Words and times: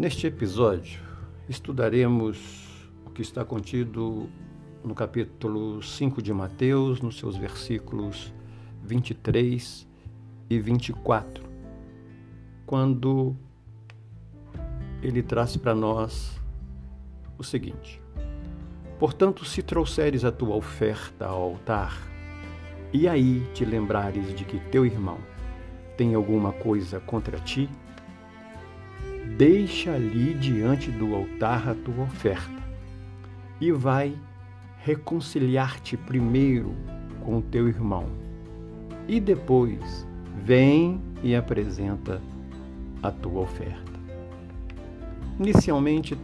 Neste 0.00 0.26
episódio, 0.26 0.98
estudaremos 1.46 2.88
o 3.04 3.10
que 3.10 3.20
está 3.20 3.44
contido 3.44 4.30
no 4.82 4.94
capítulo 4.94 5.82
5 5.82 6.22
de 6.22 6.32
Mateus, 6.32 7.02
nos 7.02 7.18
seus 7.18 7.36
versículos 7.36 8.32
23 8.82 9.86
e 10.48 10.58
24, 10.58 11.44
quando 12.64 13.36
ele 15.02 15.22
traz 15.22 15.54
para 15.58 15.74
nós 15.74 16.40
o 17.36 17.44
seguinte: 17.44 18.00
Portanto, 18.98 19.44
se 19.44 19.62
trouxeres 19.62 20.24
a 20.24 20.32
tua 20.32 20.56
oferta 20.56 21.26
ao 21.26 21.42
altar, 21.42 21.94
e 22.90 23.06
aí 23.06 23.46
te 23.52 23.66
lembrares 23.66 24.34
de 24.34 24.46
que 24.46 24.58
teu 24.70 24.86
irmão 24.86 25.18
tem 25.94 26.14
alguma 26.14 26.54
coisa 26.54 27.00
contra 27.00 27.38
ti, 27.38 27.68
deixa 29.36 29.92
ali 29.92 30.34
diante 30.34 30.90
do 30.90 31.14
altar 31.14 31.68
a 31.68 31.74
tua 31.74 32.04
oferta 32.04 32.60
e 33.60 33.70
vai 33.72 34.16
reconciliar-te 34.82 35.96
primeiro 35.96 36.74
com 37.20 37.38
o 37.38 37.42
teu 37.42 37.68
irmão. 37.68 38.06
E 39.06 39.20
depois 39.20 40.06
vem 40.42 41.00
e 41.22 41.34
apresenta 41.34 42.20
a 43.02 43.10
tua 43.10 43.42
oferta. 43.42 43.90
Inicialmente 45.38 46.16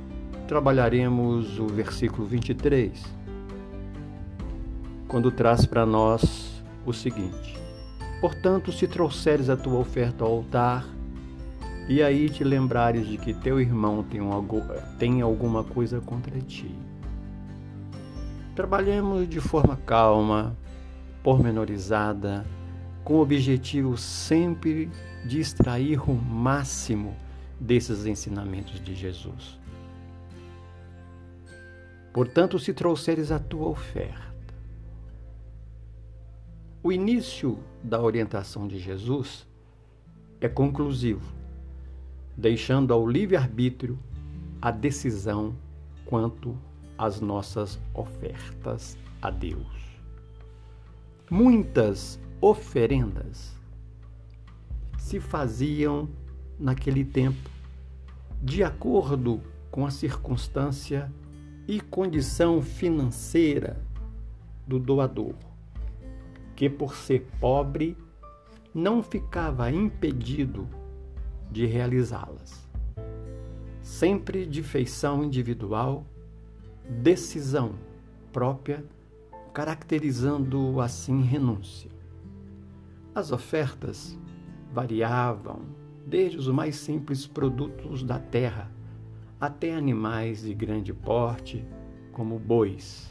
trabalharemos 0.47 1.59
o 1.59 1.67
versículo 1.67 2.27
23, 2.27 3.03
quando 5.09 5.31
traz 5.31 5.67
para 5.67 5.85
nós 5.85 6.63
o 6.85 6.93
seguinte: 6.93 7.59
Portanto, 8.21 8.73
se 8.73 8.87
trouxeres 8.87 9.49
a 9.51 9.57
tua 9.57 9.79
oferta 9.79 10.25
ao 10.25 10.33
altar, 10.33 10.87
e 11.89 12.03
aí 12.03 12.29
te 12.29 12.43
lembrares 12.43 13.07
de 13.07 13.17
que 13.17 13.33
teu 13.33 13.61
irmão 13.61 14.03
tem, 14.03 14.21
um, 14.21 14.47
tem 14.99 15.21
alguma 15.21 15.63
coisa 15.63 16.01
contra 16.01 16.41
ti. 16.41 16.75
Trabalhemos 18.57 19.29
de 19.29 19.41
forma 19.41 19.77
calma, 19.77 20.57
pormenorizada, 21.23 22.45
com 23.05 23.15
o 23.15 23.21
objetivo 23.21 23.97
sempre 23.97 24.91
de 25.25 25.39
extrair 25.39 26.01
o 26.11 26.15
máximo 26.15 27.15
desses 27.61 28.05
ensinamentos 28.05 28.81
de 28.81 28.95
Jesus. 28.95 29.57
Portanto, 32.13 32.59
se 32.59 32.73
trouxeres 32.73 33.31
a 33.31 33.39
tua 33.39 33.69
oferta, 33.69 34.27
o 36.83 36.91
início 36.91 37.59
da 37.83 38.01
orientação 38.01 38.67
de 38.67 38.79
Jesus 38.79 39.47
é 40.41 40.49
conclusivo 40.49 41.46
deixando 42.37 42.93
ao 42.93 43.07
livre-arbítrio 43.07 43.99
a 44.61 44.71
decisão 44.71 45.55
quanto 46.05 46.57
às 46.99 47.21
nossas 47.21 47.79
ofertas 47.95 48.97
a 49.23 49.31
Deus. 49.31 49.67
Muitas 51.31 52.21
oferendas 52.41 53.57
se 54.99 55.19
faziam 55.21 56.09
naquele 56.59 57.05
tempo 57.05 57.51
de 58.43 58.63
acordo 58.63 59.41
com 59.71 59.87
a 59.87 59.91
circunstância 59.91 61.13
e 61.67 61.81
condição 61.81 62.63
financeira 62.63 63.83
do 64.67 64.79
doador, 64.79 65.35
que 66.55 66.69
por 66.69 66.95
ser 66.95 67.27
pobre 67.41 67.97
não 68.75 69.03
ficava 69.03 69.71
impedido 69.71 70.69
de 71.51 71.67
realizá-las. 71.67 72.69
Sempre 73.81 74.47
de 74.47 74.63
feição 74.63 75.23
individual, 75.23 76.05
decisão 76.89 77.75
própria, 78.33 78.85
caracterizando 79.53 80.81
assim 80.81 81.23
renúncia. 81.23 81.91
As 83.15 83.33
ofertas 83.33 84.19
variavam 84.73 85.63
desde 86.07 86.37
os 86.37 86.49
mais 86.49 86.77
simples 86.77 87.27
produtos 87.27 88.03
da 88.03 88.19
terra 88.19 88.71
até 89.41 89.75
animais 89.75 90.43
de 90.43 90.55
grande 90.55 90.93
porte, 90.93 91.65
como 92.13 92.39
bois. 92.39 93.11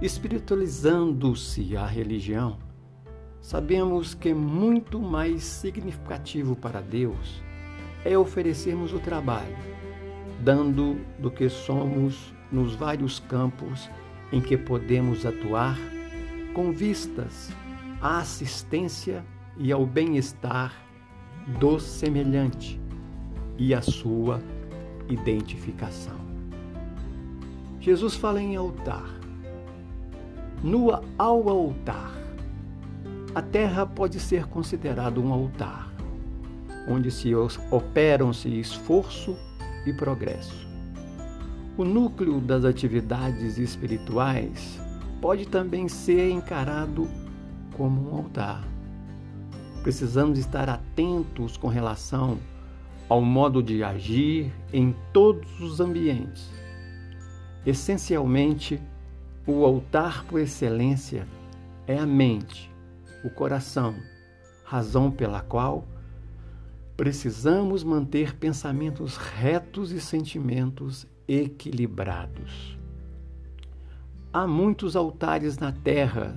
Espiritualizando-se 0.00 1.76
a 1.76 1.86
religião, 1.86 2.58
sabemos 3.44 4.14
que 4.14 4.32
muito 4.32 4.98
mais 4.98 5.44
significativo 5.44 6.56
para 6.56 6.80
Deus 6.80 7.42
é 8.02 8.16
oferecermos 8.16 8.94
o 8.94 8.98
trabalho, 8.98 9.54
dando 10.40 10.96
do 11.18 11.30
que 11.30 11.50
somos 11.50 12.32
nos 12.50 12.74
vários 12.74 13.20
campos 13.20 13.90
em 14.32 14.40
que 14.40 14.56
podemos 14.56 15.26
atuar, 15.26 15.78
com 16.54 16.72
vistas 16.72 17.50
à 18.00 18.20
assistência 18.20 19.22
e 19.58 19.70
ao 19.70 19.84
bem-estar 19.84 20.72
do 21.60 21.78
semelhante 21.78 22.80
e 23.58 23.74
à 23.74 23.82
sua 23.82 24.40
identificação. 25.06 26.16
Jesus 27.78 28.14
fala 28.14 28.40
em 28.40 28.56
altar. 28.56 29.04
No 30.62 30.90
ao 31.18 31.46
altar, 31.46 32.23
a 33.34 33.42
terra 33.42 33.84
pode 33.84 34.20
ser 34.20 34.46
considerada 34.46 35.18
um 35.20 35.32
altar, 35.32 35.92
onde 36.88 37.10
se 37.10 37.34
operam-se 37.34 38.48
esforço 38.60 39.36
e 39.84 39.92
progresso. 39.92 40.64
O 41.76 41.84
núcleo 41.84 42.40
das 42.40 42.64
atividades 42.64 43.58
espirituais 43.58 44.80
pode 45.20 45.48
também 45.48 45.88
ser 45.88 46.30
encarado 46.30 47.08
como 47.76 48.10
um 48.10 48.14
altar. 48.14 48.62
Precisamos 49.82 50.38
estar 50.38 50.70
atentos 50.70 51.56
com 51.56 51.66
relação 51.66 52.38
ao 53.08 53.20
modo 53.20 53.60
de 53.60 53.82
agir 53.82 54.52
em 54.72 54.94
todos 55.12 55.60
os 55.60 55.80
ambientes. 55.80 56.48
Essencialmente, 57.66 58.80
o 59.44 59.64
altar 59.64 60.24
por 60.24 60.40
excelência 60.40 61.26
é 61.86 61.98
a 61.98 62.06
mente, 62.06 62.73
o 63.24 63.30
coração, 63.30 63.96
razão 64.64 65.10
pela 65.10 65.40
qual 65.40 65.88
precisamos 66.96 67.82
manter 67.82 68.36
pensamentos 68.36 69.16
retos 69.16 69.90
e 69.90 70.00
sentimentos 70.00 71.06
equilibrados. 71.26 72.78
Há 74.32 74.46
muitos 74.46 74.94
altares 74.94 75.58
na 75.58 75.72
terra, 75.72 76.36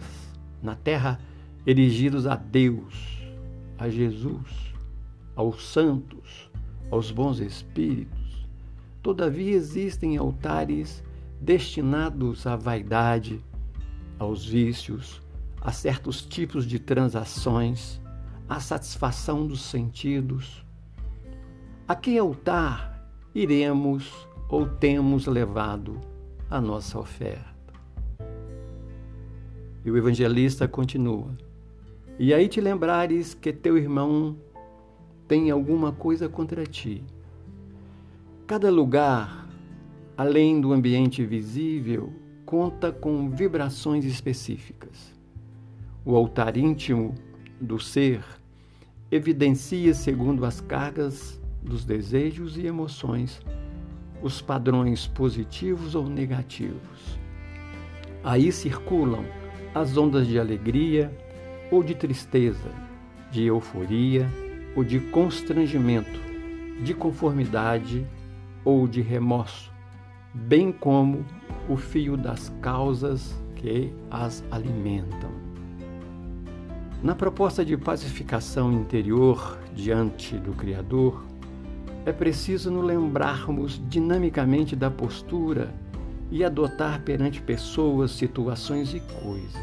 na 0.61 0.75
terra 0.75 1.19
erigidos 1.65 2.25
a 2.25 2.35
Deus, 2.35 3.21
a 3.77 3.89
Jesus, 3.89 4.73
aos 5.35 5.67
santos, 5.67 6.49
aos 6.89 7.11
bons 7.11 7.39
espíritos. 7.39 8.47
Todavia 9.03 9.55
existem 9.55 10.17
altares 10.17 11.03
destinados 11.39 12.47
à 12.47 12.55
vaidade, 12.55 13.43
aos 14.17 14.45
vícios, 14.45 15.21
a 15.61 15.71
certos 15.71 16.21
tipos 16.21 16.65
de 16.65 16.79
transações, 16.79 18.01
a 18.47 18.59
satisfação 18.59 19.45
dos 19.45 19.61
sentidos. 19.61 20.65
A 21.87 21.95
que 21.95 22.17
altar 22.17 23.09
iremos 23.33 24.27
ou 24.49 24.67
temos 24.67 25.25
levado 25.25 25.99
a 26.49 26.61
nossa 26.61 26.99
oferta? 26.99 27.73
E 29.83 29.91
o 29.91 29.97
evangelista 29.97 30.67
continua: 30.67 31.29
E 32.19 32.33
aí 32.33 32.47
te 32.47 32.59
lembrares 32.59 33.33
que 33.33 33.53
teu 33.53 33.77
irmão 33.77 34.37
tem 35.27 35.51
alguma 35.51 35.91
coisa 35.91 36.29
contra 36.29 36.65
ti. 36.65 37.03
Cada 38.45 38.69
lugar, 38.71 39.47
além 40.15 40.61
do 40.61 40.71
ambiente 40.71 41.25
visível, 41.25 42.13
conta 42.45 42.93
com 42.93 43.29
vibrações 43.29 44.05
específicas. 44.05 45.16
O 46.09 46.15
altar 46.15 46.55
íntimo 46.55 47.13
do 47.59 47.77
ser 47.81 48.23
evidencia, 49.11 49.93
segundo 49.93 50.45
as 50.45 50.61
cargas 50.61 51.37
dos 51.61 51.83
desejos 51.83 52.57
e 52.57 52.65
emoções, 52.65 53.41
os 54.23 54.41
padrões 54.41 55.05
positivos 55.05 55.95
ou 55.95 56.07
negativos. 56.07 57.19
Aí 58.23 58.53
circulam 58.53 59.25
as 59.75 59.97
ondas 59.97 60.25
de 60.27 60.39
alegria 60.39 61.11
ou 61.69 61.83
de 61.83 61.93
tristeza, 61.93 62.71
de 63.29 63.43
euforia 63.43 64.29
ou 64.77 64.85
de 64.85 65.01
constrangimento, 65.01 66.21
de 66.85 66.93
conformidade 66.93 68.07
ou 68.63 68.87
de 68.87 69.01
remorso, 69.01 69.73
bem 70.33 70.71
como 70.71 71.25
o 71.67 71.75
fio 71.75 72.15
das 72.15 72.47
causas 72.61 73.37
que 73.57 73.91
as 74.09 74.41
alimentam. 74.49 75.46
Na 77.03 77.13
proposta 77.13 77.63
de 77.63 77.77
pacificação 77.77 78.73
interior 78.73 79.59
diante 79.75 80.35
do 80.35 80.51
Criador, 80.53 81.23
é 82.07 82.11
preciso 82.11 82.71
nos 82.71 82.83
lembrarmos 82.83 83.79
dinamicamente 83.87 84.75
da 84.75 84.89
postura 84.89 85.71
e 86.31 86.43
adotar 86.43 87.01
perante 87.03 87.39
pessoas, 87.39 88.11
situações 88.11 88.95
e 88.95 88.99
coisas. 89.21 89.61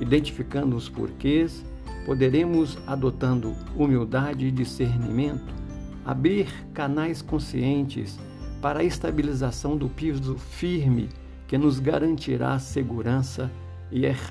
Identificando 0.00 0.74
os 0.74 0.88
porquês, 0.88 1.62
poderemos, 2.06 2.78
adotando 2.86 3.54
humildade 3.76 4.46
e 4.46 4.50
discernimento, 4.50 5.54
abrir 6.02 6.48
canais 6.72 7.20
conscientes 7.20 8.18
para 8.62 8.80
a 8.80 8.84
estabilização 8.84 9.76
do 9.76 9.90
piso 9.90 10.36
firme 10.38 11.10
que 11.46 11.58
nos 11.58 11.78
garantirá 11.78 12.58
segurança 12.58 13.50
e 13.50 13.67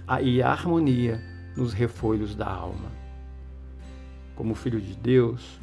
a 0.08 0.52
harmonia 0.52 1.22
nos 1.56 1.74
refolhos 1.74 2.36
da 2.36 2.48
alma. 2.48 2.92
Como 4.36 4.54
filho 4.54 4.80
de 4.80 4.96
Deus, 4.96 5.60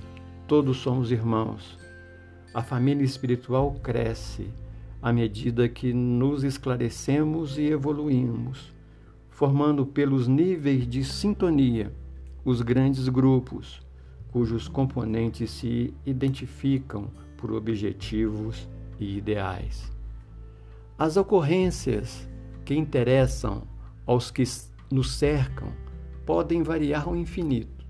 todos 0.49 0.79
somos 0.79 1.11
irmãos. 1.13 1.79
A 2.53 2.63
família 2.63 3.05
espiritual 3.05 3.73
cresce 3.83 4.49
à 5.01 5.13
medida 5.13 5.69
que 5.69 5.93
nos 5.93 6.45
esclarecemos 6.45 7.59
e 7.59 7.65
evoluímos, 7.65 8.73
formando 9.31 9.85
pelos 9.85 10.27
níveis 10.27 10.89
de 10.89 11.05
sintonia 11.05 11.93
os 12.45 12.63
grandes 12.63 13.09
grupos, 13.09 13.81
cujos 14.33 14.67
componentes 14.67 15.51
se 15.51 15.95
identificam 16.05 17.11
por 17.37 17.53
objetivos 17.53 18.69
e 18.99 19.17
ideais. 19.19 19.93
As 20.99 21.17
ocorrências 21.17 22.29
que 22.65 22.75
interessam 22.75 23.63
aos 24.07 24.31
que 24.31 24.45
nos 24.91 25.13
cercam 25.13 25.73
podem 26.25 26.63
variar 26.63 27.09
ao 27.09 27.17
infinito, 27.17 27.87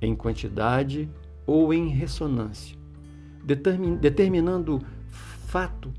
em 0.00 0.14
quantidade 0.14 1.08
ou 1.46 1.72
em 1.72 1.88
ressonância, 1.88 2.76
determinando 3.42 4.80
fato 5.08 5.92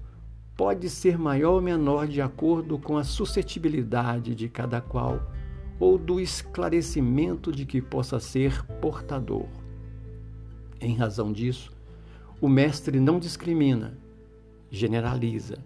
pode 0.56 0.90
ser 0.90 1.18
maior 1.18 1.54
ou 1.56 1.62
menor 1.62 2.08
de 2.08 2.22
acordo 2.22 2.78
com 2.80 2.98
a 2.98 3.04
suscetibilidade 3.04 4.34
de 4.34 4.48
cada 4.48 4.80
qual 4.80 5.32
ou 5.80 5.98
do 5.98 6.20
esclarecimento 6.20 7.52
de 7.52 7.66
que 7.66 7.82
possa 7.82 8.20
ser 8.20 8.64
portador. 8.82 9.48
Em 10.80 10.96
razão 10.96 11.34
disso, 11.34 11.72
o 12.40 12.48
mestre 12.48 13.00
não 13.00 13.20
discrimina, 13.20 13.98
generaliza. 14.70 15.58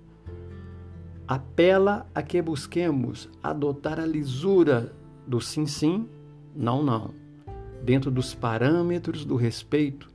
Apela 1.29 2.07
a 2.15 2.23
que 2.23 2.41
busquemos 2.41 3.29
adotar 3.43 3.99
a 3.99 4.05
lisura 4.07 4.91
do 5.27 5.39
sim 5.39 5.67
sim, 5.67 6.09
não 6.55 6.81
não, 6.81 7.13
dentro 7.83 8.09
dos 8.09 8.33
parâmetros 8.33 9.23
do 9.23 9.35
respeito 9.35 10.09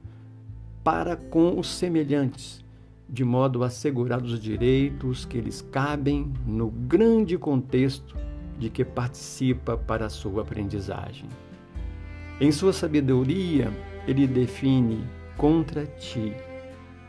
para 0.82 1.14
com 1.14 1.56
os 1.56 1.68
semelhantes, 1.68 2.64
de 3.08 3.22
modo 3.22 3.62
a 3.62 3.68
assegurar 3.68 4.20
os 4.20 4.40
direitos 4.40 5.24
que 5.24 5.40
lhes 5.40 5.60
cabem 5.62 6.32
no 6.44 6.68
grande 6.68 7.38
contexto 7.38 8.16
de 8.58 8.68
que 8.68 8.84
participa 8.84 9.76
para 9.76 10.06
a 10.06 10.10
sua 10.10 10.42
aprendizagem. 10.42 11.28
Em 12.40 12.50
sua 12.50 12.72
sabedoria, 12.72 13.70
ele 14.08 14.26
define 14.26 15.04
contra 15.36 15.86
ti. 15.86 16.32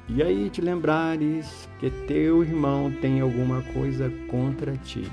E 0.08 0.22
aí 0.22 0.50
te 0.50 0.62
lembrares 0.62 1.68
que 1.80 1.90
teu 1.90 2.44
irmão 2.44 2.92
tem 3.02 3.22
alguma 3.22 3.62
coisa 3.74 4.12
contra 4.30 4.78
ti. 4.78 5.10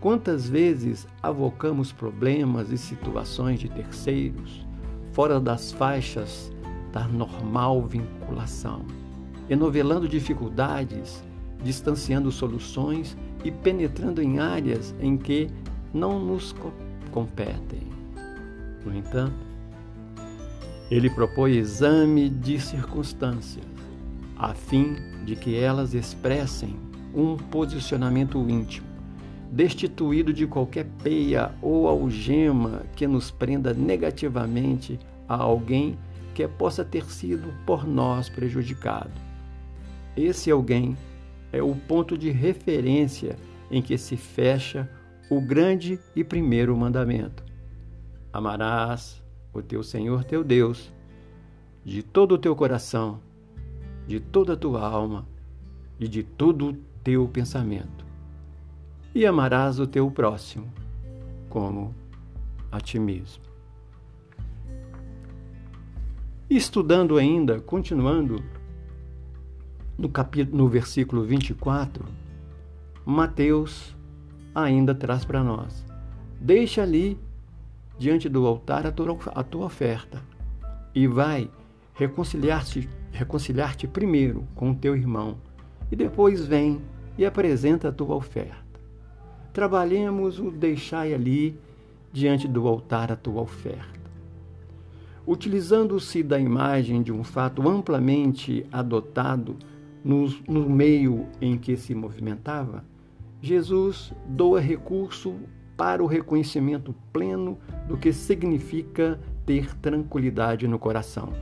Quantas 0.00 0.48
vezes 0.48 1.06
avocamos 1.22 1.90
problemas 1.90 2.70
e 2.70 2.78
situações 2.78 3.58
de 3.58 3.68
terceiros 3.68 4.64
fora 5.12 5.40
das 5.40 5.72
faixas 5.72 6.52
da 6.92 7.08
normal 7.08 7.82
vinculação? 7.82 8.86
enovelando 9.48 10.08
dificuldades, 10.08 11.22
distanciando 11.62 12.30
soluções 12.30 13.16
e 13.44 13.50
penetrando 13.50 14.22
em 14.22 14.38
áreas 14.38 14.94
em 15.00 15.16
que 15.16 15.48
não 15.92 16.20
nos 16.20 16.54
competem. 17.10 17.88
No 18.84 18.94
entanto, 18.94 19.46
ele 20.90 21.10
propõe 21.10 21.56
exame 21.56 22.28
de 22.28 22.60
circunstâncias, 22.60 23.64
a 24.38 24.54
fim 24.54 24.96
de 25.24 25.34
que 25.34 25.56
elas 25.56 25.94
expressem 25.94 26.76
um 27.14 27.36
posicionamento 27.36 28.38
íntimo, 28.48 28.86
destituído 29.50 30.32
de 30.32 30.46
qualquer 30.46 30.86
peia 31.02 31.52
ou 31.60 31.88
algema 31.88 32.82
que 32.94 33.06
nos 33.06 33.30
prenda 33.30 33.74
negativamente 33.74 34.98
a 35.28 35.34
alguém 35.34 35.98
que 36.34 36.46
possa 36.46 36.84
ter 36.84 37.04
sido 37.06 37.52
por 37.66 37.86
nós 37.86 38.28
prejudicado. 38.28 39.10
Esse 40.16 40.50
alguém 40.50 40.96
é 41.52 41.62
o 41.62 41.74
ponto 41.74 42.16
de 42.16 42.30
referência 42.30 43.36
em 43.70 43.82
que 43.82 43.98
se 43.98 44.16
fecha 44.16 44.88
o 45.30 45.40
grande 45.40 45.98
e 46.14 46.22
primeiro 46.22 46.76
mandamento: 46.76 47.42
Amarás 48.32 49.22
o 49.52 49.62
teu 49.62 49.82
Senhor 49.82 50.24
teu 50.24 50.44
Deus 50.44 50.92
de 51.84 52.02
todo 52.02 52.32
o 52.32 52.38
teu 52.38 52.54
coração, 52.54 53.20
de 54.08 54.18
toda 54.18 54.54
a 54.54 54.56
tua 54.56 54.80
alma 54.80 55.26
e 56.00 56.08
de 56.08 56.22
todo 56.22 56.70
o 56.70 56.76
teu 57.04 57.28
pensamento. 57.28 58.06
E 59.14 59.26
amarás 59.26 59.78
o 59.78 59.86
teu 59.86 60.10
próximo 60.10 60.72
como 61.50 61.94
a 62.72 62.80
ti 62.80 62.98
mesmo. 62.98 63.44
Estudando 66.48 67.18
ainda, 67.18 67.60
continuando 67.60 68.42
no, 69.98 70.08
capítulo, 70.08 70.56
no 70.56 70.68
versículo 70.68 71.22
24, 71.22 72.06
Mateus 73.04 73.94
ainda 74.54 74.94
traz 74.94 75.22
para 75.22 75.44
nós: 75.44 75.84
Deixa 76.40 76.82
ali 76.82 77.20
diante 77.98 78.26
do 78.26 78.46
altar 78.46 78.86
a 78.86 78.92
tua, 78.92 79.18
a 79.34 79.42
tua 79.42 79.66
oferta 79.66 80.22
e 80.94 81.06
vai 81.06 81.50
reconciliar-te 83.12 83.86
reconciliar 83.86 83.86
primeiro 83.86 84.46
com 84.54 84.70
o 84.70 84.74
teu 84.74 84.96
irmão 84.96 85.38
e 85.90 85.96
depois 85.96 86.44
vem 86.44 86.80
e 87.16 87.24
apresenta 87.24 87.88
a 87.88 87.92
tua 87.92 88.14
oferta. 88.14 88.56
Trabalhemos 89.52 90.38
o 90.38 90.50
deixai 90.50 91.12
ali 91.12 91.58
diante 92.12 92.46
do 92.46 92.66
altar 92.68 93.10
a 93.10 93.16
tua 93.16 93.42
oferta. 93.42 93.98
Utilizando-se 95.26 96.22
da 96.22 96.38
imagem 96.38 97.02
de 97.02 97.12
um 97.12 97.22
fato 97.22 97.68
amplamente 97.68 98.64
adotado 98.72 99.56
no, 100.02 100.26
no 100.48 100.70
meio 100.70 101.26
em 101.40 101.58
que 101.58 101.76
se 101.76 101.94
movimentava, 101.94 102.84
Jesus 103.42 104.12
doa 104.26 104.60
recurso 104.60 105.34
para 105.76 106.02
o 106.02 106.06
reconhecimento 106.06 106.94
pleno 107.12 107.58
do 107.86 107.96
que 107.96 108.12
significa 108.12 109.20
ter 109.44 109.74
tranquilidade 109.76 110.66
no 110.66 110.78
coração. 110.78 111.32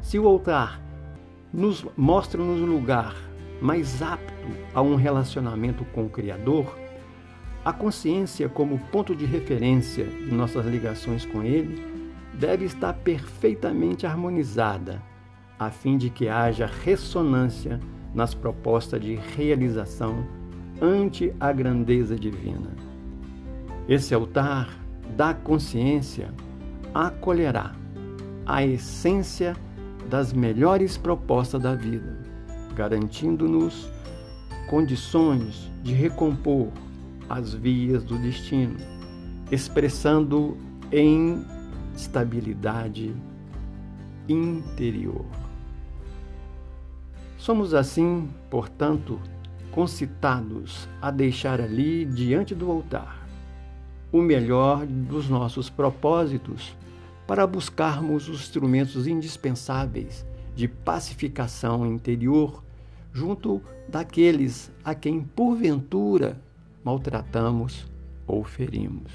Se 0.00 0.18
o 0.18 0.26
altar 0.26 0.80
nos 1.52 1.84
mostra-nos 1.96 2.60
um 2.60 2.66
lugar 2.66 3.14
mais 3.60 4.02
apto 4.02 4.32
a 4.74 4.80
um 4.80 4.96
relacionamento 4.96 5.84
com 5.86 6.06
o 6.06 6.10
Criador, 6.10 6.78
a 7.64 7.72
consciência 7.72 8.48
como 8.48 8.78
ponto 8.90 9.14
de 9.14 9.26
referência 9.26 10.04
de 10.04 10.32
nossas 10.32 10.64
ligações 10.64 11.26
com 11.26 11.42
Ele 11.42 11.84
deve 12.34 12.64
estar 12.64 12.94
perfeitamente 12.94 14.06
harmonizada 14.06 15.02
a 15.58 15.70
fim 15.70 15.98
de 15.98 16.08
que 16.08 16.26
haja 16.26 16.66
ressonância 16.66 17.78
nas 18.14 18.32
propostas 18.32 18.98
de 19.00 19.14
realização 19.14 20.26
ante 20.80 21.34
a 21.38 21.52
grandeza 21.52 22.16
divina. 22.16 22.70
Esse 23.86 24.14
altar 24.14 24.70
da 25.14 25.34
consciência 25.34 26.32
acolherá 26.94 27.74
a 28.46 28.64
essência 28.64 29.54
das 30.10 30.32
melhores 30.32 30.98
propostas 30.98 31.62
da 31.62 31.74
vida, 31.76 32.18
garantindo-nos 32.74 33.88
condições 34.68 35.70
de 35.84 35.92
recompor 35.92 36.68
as 37.28 37.54
vias 37.54 38.02
do 38.02 38.18
destino, 38.18 38.76
expressando 39.52 40.56
em 40.90 41.44
estabilidade 41.94 43.14
interior. 44.28 45.24
Somos 47.38 47.72
assim, 47.72 48.28
portanto, 48.50 49.18
concitados 49.70 50.88
a 51.00 51.12
deixar 51.12 51.60
ali, 51.60 52.04
diante 52.04 52.52
do 52.52 52.68
altar, 52.68 53.26
o 54.10 54.20
melhor 54.20 54.84
dos 54.84 55.28
nossos 55.28 55.70
propósitos 55.70 56.74
para 57.30 57.46
buscarmos 57.46 58.28
os 58.28 58.40
instrumentos 58.40 59.06
indispensáveis 59.06 60.26
de 60.52 60.66
pacificação 60.66 61.86
interior 61.86 62.60
junto 63.12 63.62
daqueles 63.88 64.72
a 64.82 64.96
quem 64.96 65.22
porventura 65.22 66.42
maltratamos 66.82 67.88
ou 68.26 68.42
ferimos. 68.42 69.12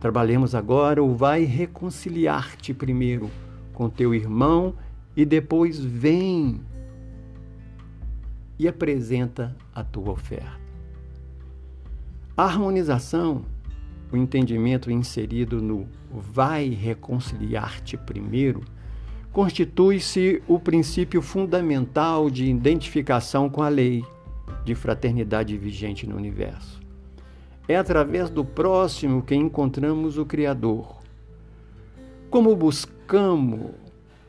Trabalhemos 0.00 0.54
agora 0.54 1.04
o 1.04 1.14
vai 1.14 1.44
reconciliar-te 1.44 2.72
primeiro 2.72 3.30
com 3.74 3.90
teu 3.90 4.14
irmão 4.14 4.74
e 5.14 5.26
depois 5.26 5.78
vem 5.78 6.58
e 8.58 8.66
apresenta 8.66 9.54
a 9.74 9.84
tua 9.84 10.12
oferta. 10.12 10.58
A 12.34 12.44
harmonização, 12.44 13.44
o 14.12 14.16
entendimento 14.16 14.90
inserido 14.90 15.62
no 15.62 15.88
vai 16.10 16.68
reconciliar-te 16.68 17.96
primeiro, 17.96 18.60
constitui-se 19.32 20.42
o 20.46 20.60
princípio 20.60 21.22
fundamental 21.22 22.28
de 22.28 22.44
identificação 22.44 23.48
com 23.48 23.62
a 23.62 23.68
lei 23.70 24.04
de 24.64 24.74
fraternidade 24.74 25.56
vigente 25.56 26.06
no 26.06 26.16
universo. 26.16 26.80
É 27.66 27.76
através 27.76 28.28
do 28.28 28.44
próximo 28.44 29.22
que 29.22 29.34
encontramos 29.34 30.18
o 30.18 30.26
Criador. 30.26 31.00
Como 32.28 32.54
buscamos 32.54 33.70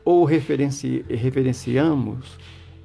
ou 0.04 0.24
referenci 0.24 1.04
referenciamos 1.08 2.38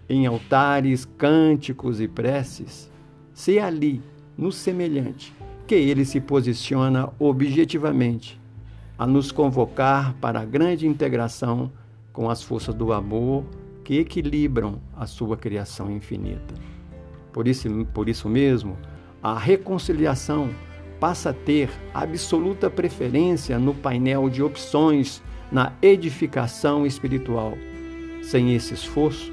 em 0.10 0.26
altares, 0.26 1.06
cânticos 1.06 2.02
e 2.02 2.08
preces, 2.08 2.92
se 3.34 3.60
ali, 3.60 4.02
no 4.38 4.52
semelhante, 4.52 5.34
que 5.70 5.76
ele 5.76 6.04
se 6.04 6.20
posiciona 6.20 7.10
objetivamente 7.20 8.42
a 8.98 9.06
nos 9.06 9.32
convocar 9.32 10.16
para 10.16 10.40
a 10.40 10.44
grande 10.44 10.88
integração 10.88 11.72
com 12.12 12.28
as 12.28 12.42
forças 12.42 12.74
do 12.74 12.92
amor 12.92 13.46
que 13.84 14.00
equilibram 14.00 14.82
a 14.98 15.06
sua 15.06 15.38
criação 15.38 15.92
infinita. 15.92 16.56
Por 17.32 17.48
isso, 17.48 17.70
por 17.94 18.10
isso 18.10 18.28
mesmo, 18.28 18.76
a 19.22 19.38
reconciliação 19.38 20.50
passa 21.00 21.30
a 21.30 21.34
ter 21.34 21.70
absoluta 21.94 22.68
preferência 22.68 23.60
no 23.60 23.76
painel 23.76 24.28
de 24.28 24.42
opções 24.42 25.22
na 25.52 25.74
edificação 25.84 26.84
espiritual. 26.84 27.54
Sem 28.24 28.56
esse 28.56 28.74
esforço, 28.74 29.32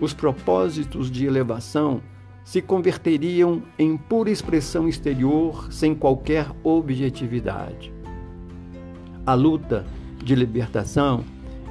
os 0.00 0.12
propósitos 0.12 1.12
de 1.12 1.26
elevação 1.26 2.02
se 2.46 2.62
converteriam 2.62 3.60
em 3.76 3.96
pura 3.96 4.30
expressão 4.30 4.88
exterior 4.88 5.66
sem 5.72 5.96
qualquer 5.96 6.46
objetividade. 6.62 7.92
A 9.26 9.34
luta 9.34 9.84
de 10.22 10.32
libertação 10.36 11.24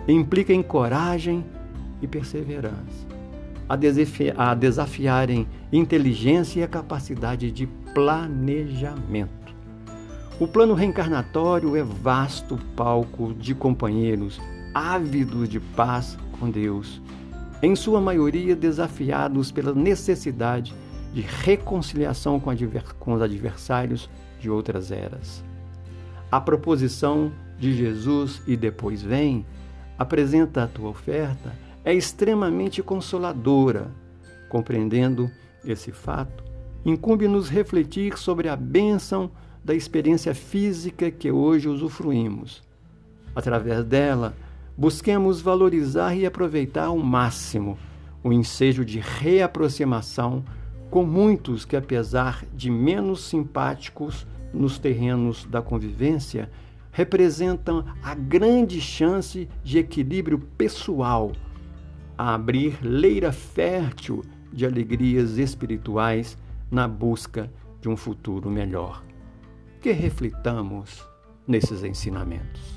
implica 0.05 0.51
em 0.51 0.61
coragem 0.61 1.45
e 2.01 2.07
perseverança, 2.07 3.07
a, 3.69 4.51
a 4.51 4.53
desafiarem 4.53 5.47
inteligência 5.71 6.59
e 6.59 6.63
a 6.63 6.67
capacidade 6.67 7.49
de 7.51 7.67
planejamento. 7.93 9.55
O 10.41 10.45
plano 10.45 10.73
reencarnatório 10.73 11.77
é 11.77 11.83
vasto 11.83 12.59
palco 12.75 13.33
de 13.33 13.55
companheiros 13.55 14.41
ávidos 14.73 15.47
de 15.47 15.61
paz 15.61 16.17
com 16.37 16.49
Deus, 16.49 17.01
em 17.61 17.75
sua 17.75 18.01
maioria 18.01 18.55
desafiados 18.55 19.51
pela 19.51 19.73
necessidade 19.73 20.73
de 21.13 21.21
reconciliação 21.21 22.39
com, 22.39 22.51
com 22.99 23.13
os 23.13 23.21
adversários 23.21 24.09
de 24.39 24.49
outras 24.49 24.91
eras. 24.91 25.43
A 26.31 26.41
proposição 26.41 27.31
de 27.57 27.73
Jesus 27.73 28.41
e 28.45 28.57
depois 28.57 29.01
vem 29.01 29.45
apresenta 29.97 30.63
a 30.63 30.67
tua 30.67 30.89
oferta 30.89 31.55
é 31.83 31.93
extremamente 31.93 32.83
consoladora. 32.83 33.91
Compreendendo 34.49 35.29
esse 35.63 35.91
fato, 35.91 36.43
incumbe-nos 36.83 37.49
refletir 37.49 38.17
sobre 38.17 38.49
a 38.49 38.55
bênção 38.55 39.31
da 39.63 39.73
experiência 39.73 40.35
física 40.35 41.09
que 41.09 41.31
hoje 41.31 41.67
usufruímos. 41.67 42.61
Através 43.35 43.83
dela, 43.83 44.35
busquemos 44.77 45.41
valorizar 45.41 46.15
e 46.15 46.25
aproveitar 46.25 46.85
ao 46.85 46.97
máximo 46.97 47.77
o 48.23 48.33
ensejo 48.33 48.83
de 48.83 48.99
reaproximação 48.99 50.43
com 50.89 51.05
muitos 51.05 51.65
que, 51.65 51.75
apesar 51.75 52.45
de 52.53 52.69
menos 52.69 53.23
simpáticos 53.23 54.25
nos 54.53 54.77
terrenos 54.77 55.45
da 55.45 55.61
convivência, 55.61 56.49
representam 56.91 57.85
a 58.01 58.15
grande 58.15 58.79
chance 58.79 59.49
de 59.63 59.77
equilíbrio 59.77 60.39
pessoal, 60.57 61.31
a 62.17 62.33
abrir 62.33 62.79
leira 62.81 63.31
fértil 63.31 64.23
de 64.51 64.65
alegrias 64.65 65.37
espirituais 65.37 66.37
na 66.71 66.87
busca 66.87 67.51
de 67.81 67.89
um 67.89 67.97
futuro 67.97 68.49
melhor 68.49 69.03
que 69.85 69.91
reflitamos 69.91 71.07
nesses 71.47 71.83
ensinamentos. 71.83 72.74